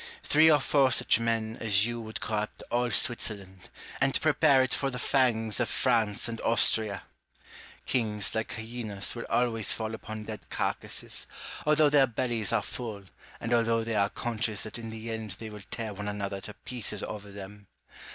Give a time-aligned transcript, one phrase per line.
[0.23, 3.69] Three or four such men as you would corrupt all Switzerland,
[4.01, 7.03] and prepare it for the fangs of France and Austria.
[7.85, 11.27] Kings, like hyenas, will always fall upon dead carcasses,
[11.67, 13.03] although their bellies are full,
[13.39, 16.55] and although they are conscious that in the end they will tear one another to
[16.55, 17.67] pieces over them.